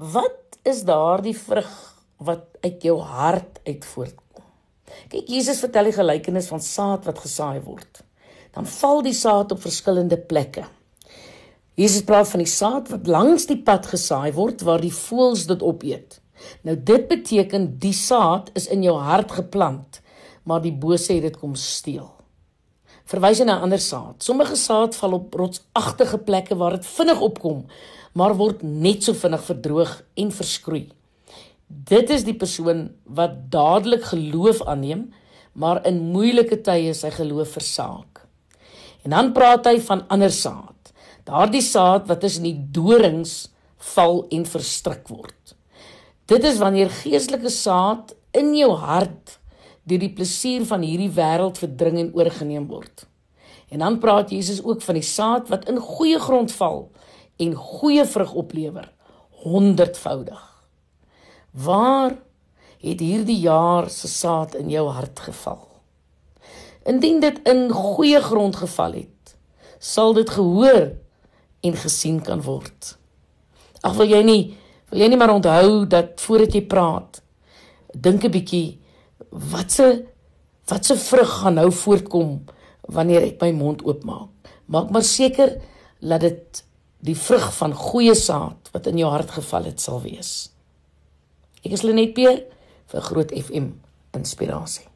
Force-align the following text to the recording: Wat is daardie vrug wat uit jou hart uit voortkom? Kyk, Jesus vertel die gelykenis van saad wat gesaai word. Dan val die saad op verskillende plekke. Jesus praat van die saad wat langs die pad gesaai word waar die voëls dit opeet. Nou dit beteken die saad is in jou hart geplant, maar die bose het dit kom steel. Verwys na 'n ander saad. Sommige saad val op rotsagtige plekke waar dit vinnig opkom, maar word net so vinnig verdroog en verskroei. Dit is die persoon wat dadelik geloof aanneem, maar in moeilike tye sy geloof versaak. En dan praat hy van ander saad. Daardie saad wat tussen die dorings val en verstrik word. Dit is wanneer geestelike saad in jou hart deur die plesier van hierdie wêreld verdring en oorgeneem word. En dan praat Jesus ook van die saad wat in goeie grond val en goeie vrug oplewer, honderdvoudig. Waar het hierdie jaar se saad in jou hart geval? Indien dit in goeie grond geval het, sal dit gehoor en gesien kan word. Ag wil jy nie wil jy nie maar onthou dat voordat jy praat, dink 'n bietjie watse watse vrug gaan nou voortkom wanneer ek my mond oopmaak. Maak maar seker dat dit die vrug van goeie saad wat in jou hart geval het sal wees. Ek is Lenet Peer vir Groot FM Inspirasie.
Wat 0.00 0.56
is 0.64 0.78
daardie 0.88 1.36
vrug 1.36 1.72
wat 2.24 2.46
uit 2.64 2.82
jou 2.82 2.94
hart 3.04 3.58
uit 3.66 3.84
voortkom? 3.84 4.44
Kyk, 5.12 5.26
Jesus 5.28 5.60
vertel 5.60 5.90
die 5.90 5.96
gelykenis 5.98 6.48
van 6.48 6.62
saad 6.64 7.04
wat 7.04 7.20
gesaai 7.20 7.60
word. 7.66 8.00
Dan 8.56 8.64
val 8.80 9.02
die 9.04 9.12
saad 9.12 9.52
op 9.52 9.60
verskillende 9.60 10.16
plekke. 10.16 10.64
Jesus 11.76 12.06
praat 12.08 12.30
van 12.32 12.40
die 12.40 12.48
saad 12.48 12.88
wat 12.88 13.12
langs 13.12 13.44
die 13.50 13.58
pad 13.60 13.90
gesaai 13.92 14.32
word 14.38 14.64
waar 14.64 14.80
die 14.80 14.94
voëls 14.94 15.44
dit 15.50 15.60
opeet. 15.60 16.16
Nou 16.64 16.78
dit 16.80 17.04
beteken 17.08 17.68
die 17.82 17.92
saad 17.92 18.48
is 18.56 18.70
in 18.72 18.86
jou 18.88 18.96
hart 18.96 19.36
geplant, 19.36 20.00
maar 20.48 20.64
die 20.64 20.72
bose 20.72 21.12
het 21.12 21.28
dit 21.28 21.36
kom 21.36 21.52
steel. 21.60 22.08
Verwys 23.10 23.40
na 23.42 23.58
'n 23.58 23.62
ander 23.66 23.82
saad. 23.82 24.22
Sommige 24.22 24.56
saad 24.56 24.94
val 24.94 25.12
op 25.12 25.34
rotsagtige 25.34 26.18
plekke 26.18 26.54
waar 26.54 26.70
dit 26.70 26.86
vinnig 26.86 27.20
opkom, 27.20 27.66
maar 28.14 28.36
word 28.36 28.62
net 28.62 29.02
so 29.02 29.12
vinnig 29.12 29.42
verdroog 29.42 30.02
en 30.14 30.30
verskroei. 30.30 30.88
Dit 31.66 32.10
is 32.10 32.24
die 32.24 32.34
persoon 32.34 32.90
wat 33.04 33.50
dadelik 33.50 34.04
geloof 34.04 34.62
aanneem, 34.62 35.12
maar 35.52 35.86
in 35.86 36.12
moeilike 36.12 36.60
tye 36.62 36.94
sy 36.94 37.10
geloof 37.10 37.50
versaak. 37.58 38.22
En 39.02 39.10
dan 39.10 39.32
praat 39.32 39.66
hy 39.66 39.80
van 39.80 40.04
ander 40.08 40.30
saad. 40.30 40.92
Daardie 41.24 41.62
saad 41.62 42.06
wat 42.06 42.20
tussen 42.20 42.42
die 42.42 42.66
dorings 42.70 43.48
val 43.94 44.26
en 44.30 44.46
verstrik 44.46 45.08
word. 45.08 45.56
Dit 46.26 46.44
is 46.44 46.58
wanneer 46.58 46.90
geestelike 46.90 47.50
saad 47.50 48.14
in 48.30 48.54
jou 48.54 48.70
hart 48.70 49.39
deur 49.82 49.98
die 50.02 50.12
plesier 50.12 50.66
van 50.66 50.84
hierdie 50.84 51.10
wêreld 51.14 51.58
verdring 51.58 51.98
en 51.98 52.12
oorgeneem 52.14 52.66
word. 52.70 53.06
En 53.70 53.78
dan 53.78 53.98
praat 53.98 54.30
Jesus 54.30 54.62
ook 54.62 54.82
van 54.82 54.98
die 54.98 55.06
saad 55.06 55.48
wat 55.48 55.68
in 55.70 55.78
goeie 55.78 56.18
grond 56.18 56.52
val 56.52 56.90
en 57.40 57.54
goeie 57.54 58.04
vrug 58.04 58.32
oplewer, 58.32 58.90
honderdvoudig. 59.44 60.42
Waar 61.50 62.18
het 62.80 63.00
hierdie 63.00 63.38
jaar 63.40 63.90
se 63.90 64.08
saad 64.08 64.54
in 64.54 64.70
jou 64.70 64.88
hart 64.88 65.20
geval? 65.20 65.68
Indien 66.84 67.20
dit 67.20 67.40
in 67.48 67.70
goeie 67.70 68.20
grond 68.20 68.56
geval 68.56 68.92
het, 68.92 69.36
sal 69.78 70.14
dit 70.14 70.30
gehoor 70.30 70.90
en 71.60 71.76
gesien 71.76 72.20
kan 72.22 72.42
word. 72.42 72.96
Ag 73.80 73.96
wil 73.96 74.08
jy 74.08 74.22
nie 74.26 74.42
wil 74.90 75.04
jy 75.04 75.08
nie 75.12 75.18
maar 75.20 75.30
onthou 75.30 75.86
dat 75.86 76.18
voordat 76.18 76.54
jy 76.56 76.64
praat, 76.66 77.20
dink 77.94 78.24
'n 78.24 78.30
bietjie 78.30 78.79
watse 79.28 79.88
watse 80.70 80.96
vrug 80.96 81.30
gaan 81.40 81.56
nou 81.58 81.70
voortkom 81.72 82.36
wanneer 82.94 83.26
ek 83.26 83.40
my 83.42 83.50
mond 83.54 83.82
oopmaak. 83.86 84.28
Maak 84.70 84.90
maar 84.94 85.06
seker 85.06 85.56
dat 85.98 86.22
dit 86.22 86.62
die 87.02 87.16
vrug 87.16 87.48
van 87.56 87.74
goeie 87.74 88.14
saad 88.14 88.70
wat 88.74 88.86
in 88.86 89.00
jou 89.00 89.10
hart 89.10 89.32
geval 89.38 89.66
het 89.70 89.80
sal 89.82 90.02
wees. 90.04 90.50
Ek 91.64 91.74
is 91.76 91.82
Lenet 91.86 92.14
Peer 92.14 92.44
vir 92.92 93.08
Groot 93.08 93.34
FM 93.34 93.72
Inspirasie. 94.16 94.89